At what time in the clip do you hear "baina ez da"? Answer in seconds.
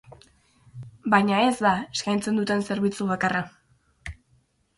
1.13-1.73